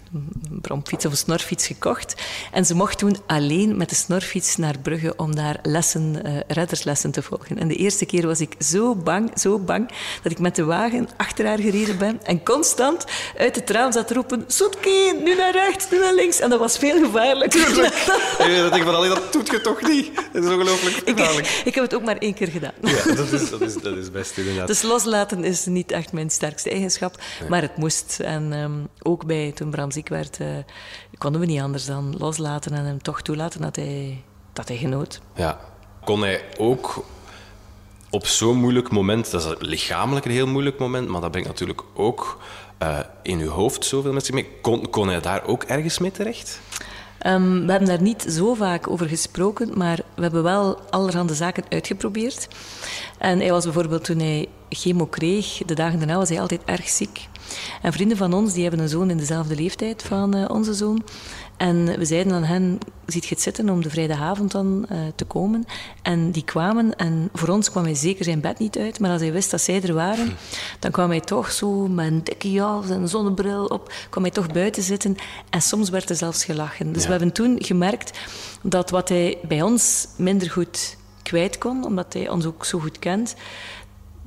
[0.61, 2.14] bromfiets of een snorfiets gekocht.
[2.53, 7.11] En ze mocht toen alleen met de snorfiets naar Brugge om daar lessen, eh, redderslessen
[7.11, 7.59] te volgen.
[7.59, 9.90] En de eerste keer was ik zo bang, zo bang,
[10.22, 13.05] dat ik met de wagen achter haar gereden ben en constant
[13.38, 16.40] uit het raam zat te roepen, Soetkin, nu naar rechts, nu naar links.
[16.40, 17.62] En dat was veel gevaarlijker.
[18.38, 20.11] En dat ik van alleen dat doet je toch niet.
[20.33, 21.62] Dat is ongelooflijk Ik, gevaarlijk.
[21.64, 22.73] ik heb het ook maar één keer gedaan.
[22.83, 24.67] Ja, dat is, dat is, dat is best inderdaad.
[24.67, 28.21] Dus loslaten is niet echt mijn sterkste eigenschap, maar het moest.
[28.21, 30.47] En ehm, ook bij, toen Bram ziek werd, eh,
[31.19, 35.21] konden we niet anders dan loslaten en hem toch toelaten dat hij, dat hij genoot.
[35.35, 35.61] Ja.
[36.05, 37.05] Kon hij ook
[38.11, 41.83] op zo'n moeilijk moment, dat is lichamelijk een heel moeilijk moment, maar dat brengt natuurlijk
[41.95, 42.38] ook
[42.79, 44.49] eh, in uw hoofd zoveel met zich mee.
[44.61, 46.61] Kon, kon hij daar ook ergens mee terecht?
[47.25, 51.65] Ehm, we hebben daar niet zo vaak over gesproken, maar we hebben wel allerhande zaken
[51.69, 52.49] uitgeprobeerd.
[53.19, 56.89] En hij was bijvoorbeeld toen hij chemo kreeg, de dagen daarna was hij altijd erg
[56.89, 57.29] ziek.
[57.83, 61.03] En vrienden van ons die hebben een zoon in dezelfde leeftijd van eh, onze zoon.
[61.57, 65.25] En we zeiden aan hen, ziet je het zitten om de vrijdagavond dan eh, te
[65.25, 65.65] komen?
[66.03, 69.21] En die kwamen en voor ons kwam hij zeker zijn bed niet uit, maar als
[69.21, 70.37] hij wist dat zij er waren,
[70.79, 74.33] dan kwam hij toch zo met een dikke jas en een zonnebril op, kwam hij
[74.33, 75.17] toch buiten zitten
[75.51, 76.93] en soms werd er zelfs gelachen.
[76.93, 77.09] Dus Ja.
[77.09, 78.19] we hebben toen gemerkt
[78.63, 82.99] dat wat hij bij ons minder goed kwijt kon, omdat hij ons ook zo goed
[82.99, 83.35] kent,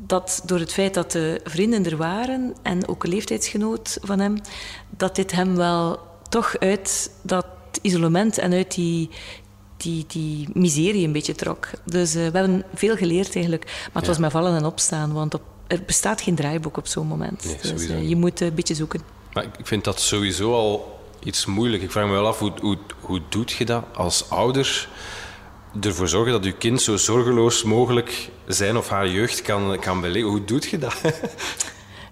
[0.08, 4.42] dat door het feit dat de vrienden er waren en ook een leeftijdsgenoot van hem,
[4.90, 7.46] dat dit hem wel toch uit dat
[7.82, 9.10] isolement en uit die,
[9.78, 11.68] die, die miserie een beetje trok.
[11.86, 14.08] Dus eh, we hebben veel geleerd eigenlijk, maar het Ja.
[14.10, 17.46] was met vallen en opstaan, want op, er bestaat geen draaiboek op zo'n moment.
[17.46, 19.02] Nee, dus eh, je moet een beetje zoeken.
[19.34, 21.84] Maar ik vind dat sowieso al iets moeilijk.
[21.84, 24.90] Ik vraag me wel af, hoe, hoe, hoe doet je dat als ouder?
[25.82, 30.30] Ervoor zorgen dat je kind zo zorgeloos mogelijk zijn of haar jeugd kan, kan beleven.
[30.30, 30.96] Hoe doet je dat?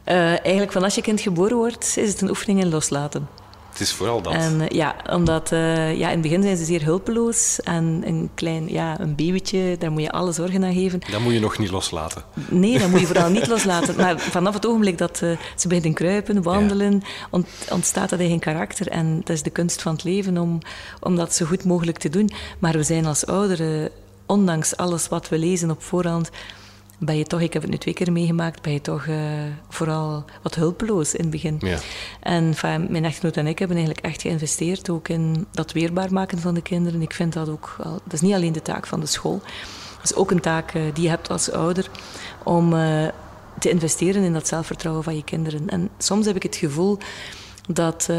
[0.03, 3.27] Eh, eigenlijk van als je kind geboren wordt, is het een oefening in loslaten.
[3.75, 4.33] Het is vooral dat.
[4.33, 7.59] En uh, ja, omdat uh, ja, in het begin zijn ze zeer hulpeloos.
[7.61, 10.99] En een klein ja, een babytje, daar moet je alle zorgen aan geven.
[11.11, 12.23] Dat moet je nog niet loslaten.
[12.49, 13.95] Nee, dat moet je vooral niet loslaten.
[13.95, 17.39] Maar vanaf het ogenblik dat uh, ze beginnen kruipen, wandelen, ja.
[17.69, 18.87] ontstaat dat eigen karakter.
[18.87, 20.59] En dat is de kunst van het leven om,
[20.99, 22.29] om dat zo goed mogelijk te doen.
[22.59, 23.89] Maar we zijn als ouderen,
[24.25, 26.29] ondanks alles wat we lezen op voorhand
[26.99, 29.17] ben je toch, ik heb het nu twee keer meegemaakt, ben je toch uh,
[29.69, 31.57] vooral wat hulpeloos in het begin.
[31.59, 31.77] Ja.
[32.19, 32.53] En
[32.89, 36.61] mijn echtgenoot en ik hebben eigenlijk echt geïnvesteerd ook in dat weerbaar maken van de
[36.61, 37.01] kinderen.
[37.01, 39.41] Ik vind dat ook, al, dat is niet alleen de taak van de school,
[39.95, 41.89] dat is ook een taak uh, die je hebt als ouder
[42.43, 43.07] om uh,
[43.59, 45.69] te investeren in dat zelfvertrouwen van je kinderen.
[45.69, 46.97] En soms heb ik het gevoel
[47.67, 48.09] dat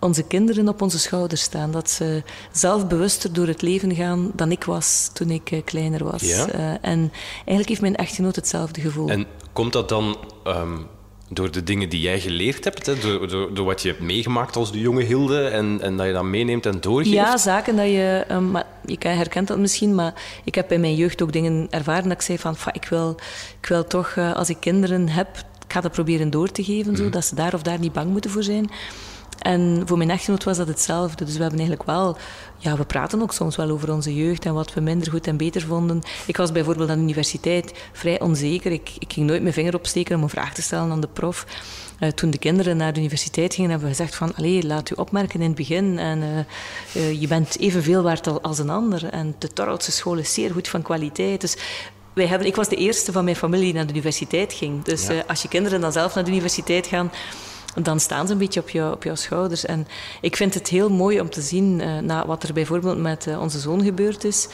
[0.00, 1.70] onze kinderen op onze schouders staan.
[1.70, 6.22] Dat ze zelfbewuster door het leven gaan dan ik was toen ik uh, kleiner was.
[6.22, 6.54] Ja?
[6.54, 9.08] Uh, en eigenlijk heeft mijn echtgenoot hetzelfde gevoel.
[9.08, 10.86] En komt dat dan um,
[11.28, 12.86] door de dingen die jij geleerd hebt?
[12.86, 12.98] Hè?
[12.98, 16.12] Door, door, door, wat je hebt meegemaakt als de jonge Hilde en, en dat je
[16.12, 17.14] dat meeneemt en doorgeeft?
[17.14, 18.24] Ja, zaken dat je...
[18.30, 22.02] Um, maar je herkent dat misschien, maar ik heb in mijn jeugd ook dingen ervaren
[22.02, 22.56] dat ik zei van...
[22.72, 23.16] Ik wil,
[23.60, 25.28] ik wil toch, uh, als ik kinderen heb,
[25.66, 27.02] ik ga dat proberen door te geven, Mhm.
[27.02, 28.70] zo, dat ze daar of daar niet bang moeten voor zijn.
[29.38, 31.24] En voor mijn echtgenoot was dat hetzelfde.
[31.24, 32.16] Dus we hebben eigenlijk wel...
[32.58, 35.36] Ja, we praten ook soms wel over onze jeugd en wat we minder goed en
[35.36, 36.02] beter vonden.
[36.26, 38.72] Ik was bijvoorbeeld aan de universiteit vrij onzeker.
[38.72, 41.46] Ik, ik ging nooit mijn vinger opsteken om een vraag te stellen aan de prof.
[42.00, 44.34] Uh, toen de kinderen naar de universiteit gingen, hebben we gezegd van...
[44.34, 45.98] Allee, laat u opmerken in het begin.
[45.98, 49.08] En uh, uh, je bent evenveel waard als een ander.
[49.08, 51.40] En de Torhoutse school is zeer goed van kwaliteit.
[51.40, 51.56] Dus
[52.12, 54.84] wij hebben, ik was de eerste van mijn familie die naar de universiteit ging.
[54.84, 55.22] Dus Ja.
[55.26, 57.10] als je kinderen dan zelf naar de universiteit gaan
[57.82, 59.64] dan staan ze een beetje op, jou, op jouw schouders.
[59.64, 59.86] En
[60.20, 63.40] ik vind het heel mooi om te zien, uh, na wat er bijvoorbeeld met uh,
[63.40, 64.48] onze zoon gebeurd is,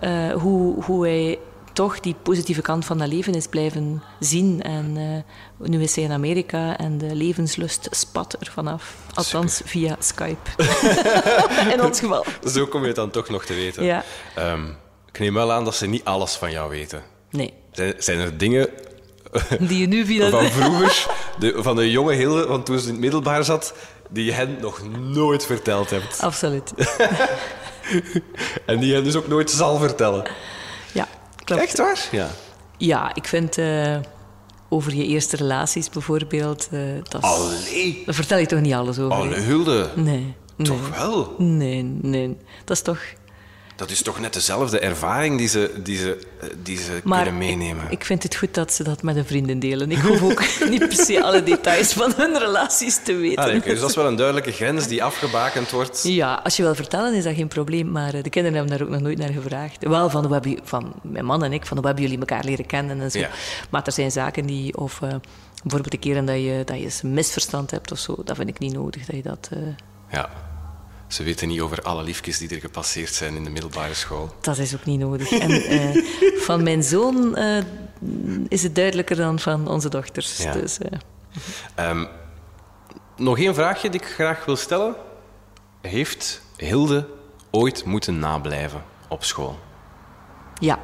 [0.00, 1.38] uh, hoe, hoe hij
[1.72, 4.62] toch die positieve kant van dat leven is blijven zien.
[4.62, 8.96] En uh, nu is hij in Amerika en de levenslust spat er vanaf.
[9.14, 9.70] Althans Super.
[9.70, 10.50] via Skype.
[11.74, 12.24] in ons geval.
[12.44, 13.84] Zo kom je het dan toch nog te weten.
[13.84, 14.04] Ja.
[14.38, 14.76] Um,
[15.12, 17.02] ik neem wel aan dat ze niet alles van jou weten.
[17.30, 17.52] Nee.
[17.72, 18.68] Zijn, zijn er dingen
[19.60, 20.30] die je nu via...
[20.40, 21.06] van vroeger,
[21.38, 23.74] de, van de jonge Hilde, van toen ze in het middelbaar zat,
[24.08, 26.20] die je hen nog nooit verteld hebt.
[26.20, 26.72] Absoluut.
[28.66, 30.30] en die je dus ook nooit zal vertellen.
[30.92, 31.08] Ja,
[31.44, 31.62] klopt.
[31.62, 32.08] Echt waar?
[32.10, 32.30] Ja.
[32.76, 33.96] Ja, ik vind uh,
[34.68, 36.68] over je eerste relaties bijvoorbeeld...
[36.72, 38.02] Uh, dat Allee.
[38.06, 39.16] Daar vertel je toch niet alles over?
[39.16, 39.90] Allee, Hulde.
[39.94, 40.34] Nee.
[40.62, 40.98] Toch nee.
[40.98, 41.34] wel?
[41.38, 42.36] Nee, nee.
[42.64, 43.00] Dat is toch...
[43.78, 46.18] Dat is toch net dezelfde ervaring die ze, die ze,
[46.62, 47.84] die ze maar kunnen meenemen.
[47.84, 49.90] Ik, ik vind het goed dat ze dat met hun vrienden delen.
[49.90, 53.44] Ik hoef ook niet per se alle details van hun relaties te weten.
[53.44, 56.02] Ah, okay, dus dat is wel een duidelijke grens die afgebakend wordt.
[56.02, 57.90] Ja, als je wil vertellen is dat geen probleem.
[57.90, 59.84] Maar de kinderen hebben daar ook nog nooit naar gevraagd.
[59.84, 63.00] Wel van, hoe van mijn man en ik, van hoe hebben jullie elkaar leren kennen
[63.00, 63.18] en zo.
[63.18, 63.30] Ja.
[63.70, 64.76] Maar er zijn zaken die...
[64.76, 65.08] Of uh,
[65.62, 68.16] bijvoorbeeld de keren dat je, dat je een misverstand hebt of zo.
[68.24, 69.50] Dat vind ik niet nodig dat je dat...
[69.52, 69.58] Uh,
[70.10, 70.47] ja.
[71.08, 74.34] Ze weten niet over alle liefjes die er gepasseerd zijn in de middelbare school.
[74.40, 75.30] Dat is ook niet nodig.
[75.30, 76.04] En uh,
[76.40, 77.62] van mijn zoon uh,
[78.48, 80.36] is het duidelijker dan van onze dochters.
[80.36, 80.52] Ja.
[80.52, 80.78] Dus,
[81.76, 81.88] uh.
[81.88, 82.08] um,
[83.16, 84.94] nog één vraagje die ik graag wil stellen.
[85.80, 87.08] Heeft Hilde
[87.50, 89.58] ooit moeten nablijven op school?
[90.60, 90.78] Ja.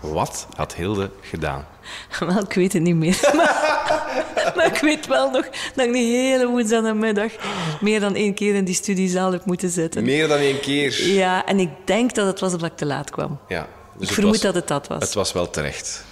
[0.00, 1.66] Wat had Hilde gedaan?
[2.28, 3.20] Wel, ik weet het niet meer.
[3.36, 7.32] maar, maar, ik weet wel nog dat ik de hele woensdagmiddag
[7.80, 10.04] meer dan één keer in die studiezaal heb moeten zitten.
[10.04, 11.06] Meer dan één keer?
[11.06, 13.38] Ja, en ik denk dat het was omdat ik te laat kwam.
[13.48, 13.68] Ja,
[13.98, 15.02] dus ik vermoed was, dat het dat was.
[15.02, 16.04] Het was wel terecht.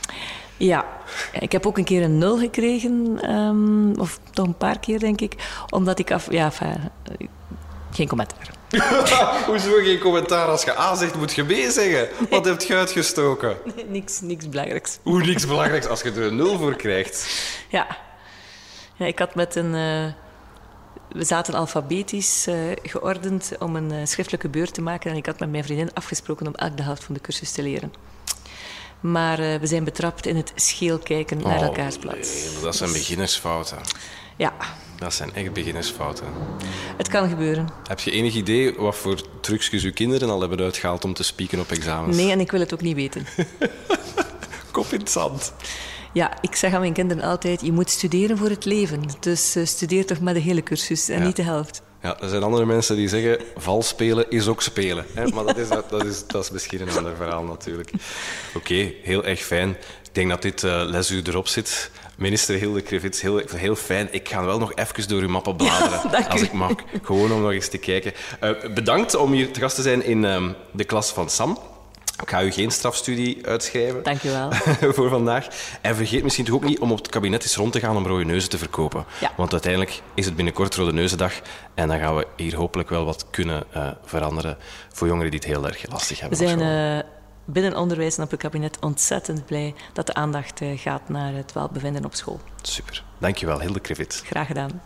[0.57, 0.87] Ja,
[1.41, 5.21] ik heb ook een keer een nul gekregen, um, of toch een paar keer denk
[5.21, 5.35] ik,
[5.71, 6.31] omdat ik af...
[6.31, 6.91] Ja, enfin,
[7.93, 8.51] geen commentaar.
[9.47, 10.49] Hoezo geen commentaar?
[10.49, 12.09] Als je A zegt, moet je B zeggen.
[12.31, 13.57] Wat heb je uitgestoken?
[13.75, 14.99] Nee, niks, niks belangrijks.
[15.03, 17.27] Hoe niks belangrijks als je er een nul voor krijgt?
[17.69, 17.87] Ja.
[18.97, 19.75] ja ik had met een...
[19.75, 20.07] Uh,
[21.09, 25.11] we zaten alfabetisch uh, geordend om een uh, schriftelijke beurt te maken.
[25.11, 27.63] En ik had met mijn vriendin afgesproken om elk de helft van de cursus te
[27.63, 27.93] leren.
[29.01, 32.33] Maar we zijn betrapt in het scheel kijken naar oh, elkaars plaats.
[32.33, 33.79] Nee, dat zijn beginnersfouten.
[34.37, 34.53] Ja.
[35.05, 36.27] Dat zijn echt beginnersfouten.
[36.97, 37.69] Het kan gebeuren.
[37.89, 41.61] Heb je enig idee wat voor trucjes uw kinderen al hebben uitgehaald om te spieken
[41.61, 42.17] op examens?
[42.17, 43.27] Nee, en ik wil het ook niet weten.
[44.73, 45.53] Kop in het zand.
[46.13, 49.03] Ja, ik zeg aan mijn kinderen altijd, je moet studeren voor het leven.
[49.21, 51.27] Dus uh, studeer toch met de hele cursus en ja.
[51.27, 51.83] niet de helft.
[52.05, 55.07] Ja, er zijn andere mensen die zeggen, vals spelen is ook spelen.
[55.15, 55.27] Hè?
[55.27, 57.91] Maar dat is, dat, is, dat is misschien een ander verhaal natuurlijk.
[58.49, 59.71] Oké, okay, heel erg fijn.
[59.71, 61.91] Ik denk dat dit uh, lesuur erop zit.
[62.17, 64.09] Minister Hilde Krevits, heel, heel fijn.
[64.11, 66.75] Ik ga wel nog even door uw mappen bladeren, ja, als ik mag.
[67.03, 68.13] Gewoon om nog eens te kijken.
[68.43, 71.59] Uh, bedankt om hier te gast te zijn in um, de klas van Sam.
[72.23, 74.03] Ik ga u geen strafstudie uitschrijven.
[74.03, 74.53] Dank u wel.
[74.97, 75.47] voor vandaag.
[75.81, 78.07] En vergeet misschien toch ook niet om op het kabinet eens rond te gaan om
[78.07, 79.05] rode neuzen te verkopen.
[79.21, 79.33] Ja.
[79.37, 81.33] Want uiteindelijk is het binnenkort Rode Neuzendag.
[81.75, 84.57] En dan gaan we hier hopelijk wel wat kunnen uh, veranderen
[84.93, 86.39] voor jongeren die het heel erg lastig hebben.
[86.39, 87.03] We zijn uh,
[87.45, 91.53] binnen onderwijs en op het kabinet ontzettend blij dat de aandacht uh, gaat naar het
[91.53, 92.41] welbevinden op school.
[92.63, 93.05] Super.
[93.19, 94.23] Dankjewel, Hilde Krivit.
[94.27, 94.83] Graag gedaan.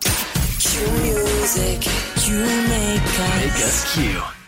[0.57, 0.67] Q
[1.01, 1.83] music,
[2.25, 3.17] you make us.
[3.17, 4.38] Make us Q.